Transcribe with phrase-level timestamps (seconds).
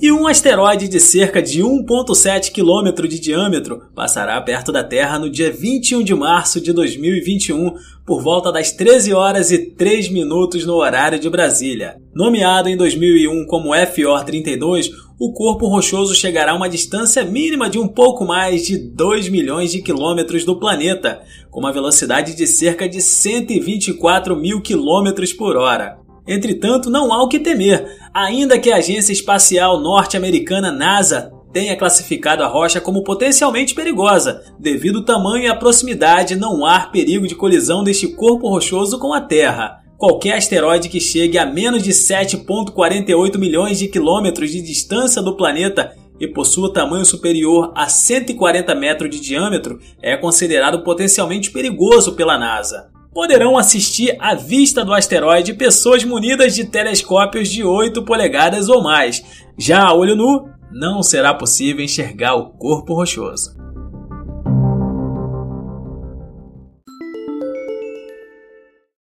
[0.00, 5.28] E um asteroide de cerca de 1,7 km de diâmetro passará perto da Terra no
[5.28, 7.74] dia 21 de março de 2021,
[8.06, 11.96] por volta das 13 horas e 3 minutos no horário de Brasília.
[12.14, 14.88] Nomeado em 2001 como FOR 32,
[15.18, 19.72] o corpo rochoso chegará a uma distância mínima de um pouco mais de 2 milhões
[19.72, 25.98] de quilômetros do planeta, com uma velocidade de cerca de 124 mil quilômetros por hora.
[26.28, 32.42] Entretanto, não há o que temer, ainda que a Agência Espacial Norte-Americana NASA tenha classificado
[32.42, 34.42] a rocha como potencialmente perigosa.
[34.58, 39.14] Devido ao tamanho e à proximidade, não há perigo de colisão deste corpo rochoso com
[39.14, 39.82] a Terra.
[39.96, 45.96] Qualquer asteroide que chegue a menos de 7,48 milhões de quilômetros de distância do planeta
[46.20, 52.97] e possua tamanho superior a 140 metros de diâmetro é considerado potencialmente perigoso pela NASA
[53.18, 59.24] poderão assistir à vista do asteroide pessoas munidas de telescópios de 8 polegadas ou mais.
[59.58, 63.57] Já a olho nu, não será possível enxergar o corpo rochoso.